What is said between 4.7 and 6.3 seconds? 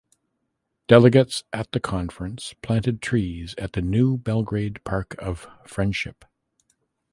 Park of Friendship.